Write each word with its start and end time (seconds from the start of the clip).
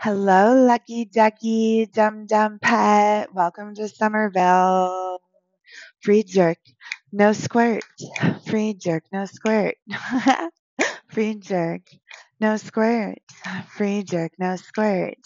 Hello, 0.00 0.54
lucky 0.66 1.04
ducky, 1.04 1.86
dum 1.86 2.26
dum 2.26 2.58
pet. 2.58 3.32
Welcome 3.34 3.74
to 3.74 3.86
Summerville. 3.86 5.20
Free 6.00 6.22
jerk, 6.24 6.58
no 7.12 7.32
squirt. 7.32 7.84
Free 8.46 8.74
jerk, 8.74 9.04
no 9.12 9.26
squirt. 9.26 9.76
Free 11.10 11.34
jerk, 11.34 11.82
no 12.40 12.56
squirt. 12.56 13.18
Free 13.76 14.02
jerk, 14.02 14.32
no 14.38 14.56
squirt. 14.56 15.18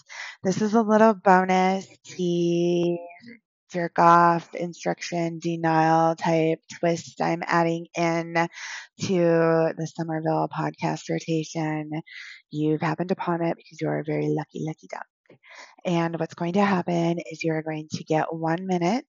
This 0.43 0.61
is 0.61 0.75
a 0.75 0.83
little 0.83 1.15
bonus 1.15 1.87
tea 2.05 2.99
jerk 3.75 3.99
off 3.99 4.55
instruction 4.55 5.41
denial 5.41 6.15
type 6.15 6.61
twist 6.79 7.21
I'm 7.21 7.43
adding 7.45 7.89
in 7.97 8.35
to 9.03 9.17
the 9.77 9.93
Summerville 9.97 10.49
podcast 10.57 11.11
rotation. 11.11 11.91
You've 12.53 12.81
happened 12.81 13.11
upon 13.11 13.43
it 13.43 13.57
because 13.57 13.81
you're 13.81 13.99
a 13.99 14.05
very 14.05 14.29
lucky, 14.29 14.63
lucky 14.65 14.87
duck. 14.89 15.07
And 15.85 16.21
what's 16.21 16.35
going 16.35 16.53
to 16.55 16.65
happen 16.65 17.19
is 17.31 17.43
you're 17.43 17.63
going 17.63 17.89
to 17.95 18.05
get 18.05 18.33
one 18.33 18.67
minute 18.67 19.05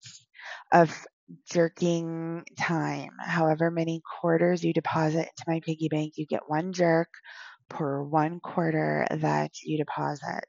of 0.72 1.06
jerking 1.50 2.44
time. 2.58 3.10
However 3.24 3.70
many 3.70 4.02
quarters 4.20 4.62
you 4.62 4.74
deposit 4.74 5.20
into 5.20 5.44
my 5.46 5.60
piggy 5.64 5.88
bank, 5.88 6.14
you 6.16 6.26
get 6.26 6.48
one 6.48 6.74
jerk 6.74 7.08
per 7.70 8.02
one 8.02 8.40
quarter 8.40 9.06
that 9.10 9.52
you 9.64 9.78
deposit. 9.78 10.44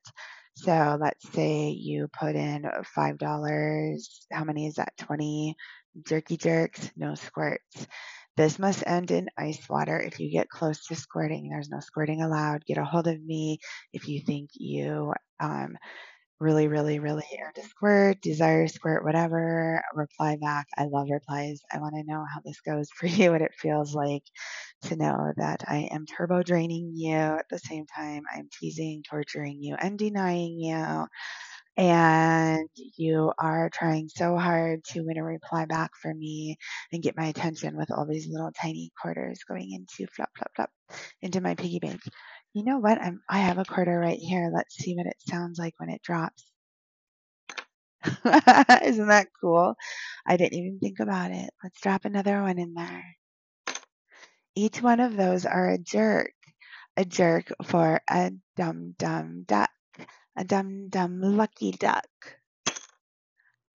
So 0.55 0.97
let's 0.99 1.27
say 1.31 1.69
you 1.69 2.07
put 2.07 2.35
in 2.35 2.63
$5. 2.63 4.25
How 4.31 4.43
many 4.43 4.67
is 4.67 4.75
that? 4.75 4.93
20 4.97 5.55
jerky 6.05 6.37
jerks, 6.37 6.91
no 6.95 7.15
squirts. 7.15 7.87
This 8.37 8.59
must 8.59 8.83
end 8.85 9.11
in 9.11 9.29
ice 9.37 9.67
water. 9.69 9.99
If 9.99 10.19
you 10.19 10.31
get 10.31 10.49
close 10.49 10.85
to 10.87 10.95
squirting, 10.95 11.49
there's 11.49 11.69
no 11.69 11.79
squirting 11.79 12.21
allowed. 12.21 12.65
Get 12.65 12.77
a 12.77 12.85
hold 12.85 13.07
of 13.07 13.21
me 13.21 13.59
if 13.91 14.07
you 14.07 14.21
think 14.21 14.51
you 14.53 15.13
um, 15.39 15.77
really, 16.41 16.67
really, 16.67 16.99
really 16.99 17.25
earned 17.41 17.55
to 17.55 17.63
squirt, 17.63 18.21
desire 18.21 18.67
squirt, 18.67 19.05
whatever. 19.05 19.83
Reply 19.93 20.37
back. 20.41 20.67
I 20.77 20.85
love 20.85 21.07
replies. 21.11 21.61
I 21.71 21.79
want 21.79 21.95
to 21.95 22.03
know 22.03 22.25
how 22.33 22.41
this 22.43 22.61
goes 22.61 22.89
for 22.91 23.05
you, 23.07 23.31
what 23.31 23.41
it 23.41 23.53
feels 23.55 23.95
like 23.95 24.23
to 24.83 24.95
know 24.97 25.33
that 25.37 25.63
I 25.67 25.89
am 25.91 26.05
turbo 26.05 26.43
draining 26.43 26.93
you 26.95 27.15
at 27.15 27.45
the 27.49 27.59
same 27.59 27.85
time 27.87 28.23
I'm 28.35 28.49
teasing, 28.59 29.03
torturing 29.09 29.61
you, 29.61 29.75
and 29.79 29.99
denying 29.99 30.59
you 30.59 31.07
and 31.77 32.69
you 32.97 33.31
are 33.39 33.69
trying 33.73 34.09
so 34.09 34.37
hard 34.37 34.83
to 34.85 35.01
win 35.01 35.17
a 35.17 35.23
reply 35.23 35.65
back 35.65 35.91
from 36.01 36.19
me 36.19 36.57
and 36.91 37.01
get 37.03 37.17
my 37.17 37.27
attention 37.27 37.77
with 37.77 37.91
all 37.91 38.05
these 38.05 38.27
little 38.29 38.51
tiny 38.51 38.91
quarters 39.01 39.39
going 39.47 39.71
into 39.71 40.11
flop, 40.11 40.29
flop, 40.37 40.51
flop 40.55 40.69
into 41.21 41.41
my 41.41 41.55
piggy 41.55 41.79
bank. 41.79 42.01
You 42.53 42.65
know 42.65 42.79
what? 42.79 43.01
I'm, 43.01 43.21
I 43.29 43.39
have 43.39 43.57
a 43.57 43.65
quarter 43.65 43.97
right 43.97 44.19
here. 44.19 44.51
Let's 44.53 44.75
see 44.75 44.95
what 44.95 45.07
it 45.07 45.15
sounds 45.29 45.57
like 45.57 45.73
when 45.77 45.89
it 45.89 46.01
drops. 46.03 46.45
Isn't 48.83 49.07
that 49.07 49.27
cool? 49.39 49.75
I 50.27 50.37
didn't 50.37 50.57
even 50.57 50.79
think 50.79 50.99
about 50.99 51.31
it. 51.31 51.49
Let's 51.63 51.79
drop 51.81 52.05
another 52.05 52.41
one 52.41 52.59
in 52.59 52.73
there. 52.73 53.05
Each 54.55 54.81
one 54.81 54.99
of 54.99 55.15
those 55.15 55.45
are 55.45 55.69
a 55.69 55.77
jerk. 55.77 56.33
A 56.97 57.05
jerk 57.05 57.51
for 57.63 58.01
a 58.09 58.31
dum 58.57 58.95
dum 58.99 59.43
duck 59.47 59.69
a 60.35 60.43
dum 60.43 60.89
dum 60.89 61.21
lucky 61.21 61.71
duck. 61.71 62.07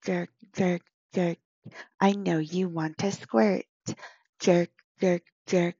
Jerk, 0.05 0.29
jerk, 0.55 0.81
jerk. 1.13 1.37
I 1.99 2.13
know 2.13 2.39
you 2.39 2.69
want 2.69 2.97
to 2.99 3.11
squirt. 3.11 3.65
Jerk, 4.39 4.69
jerk, 5.01 5.23
jerk. 5.47 5.75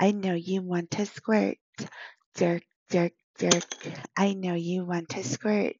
I 0.00 0.12
know 0.12 0.34
you 0.34 0.62
want 0.62 0.90
to 0.92 1.06
squirt. 1.06 1.58
Jerk, 2.36 2.62
jerk, 2.90 3.12
jerk. 3.38 3.64
I 4.16 4.34
know 4.34 4.54
you 4.54 4.84
want 4.84 5.10
to 5.10 5.24
squirt. 5.24 5.76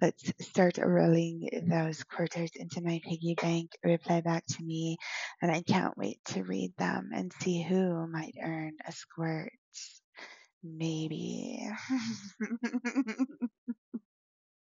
Let's 0.00 0.32
start 0.40 0.78
rolling 0.78 1.48
those 1.68 2.02
quarters 2.04 2.50
into 2.56 2.82
my 2.82 3.00
piggy 3.04 3.34
bank. 3.34 3.72
Reply 3.84 4.20
back 4.22 4.46
to 4.46 4.62
me, 4.64 4.96
and 5.42 5.50
I 5.50 5.62
can't 5.62 5.96
wait 5.96 6.20
to 6.26 6.42
read 6.44 6.72
them 6.78 7.10
and 7.14 7.32
see 7.42 7.62
who 7.62 8.06
might 8.08 8.34
earn 8.42 8.72
a 8.86 8.92
squirt. 8.92 9.52
Maybe. 10.62 11.66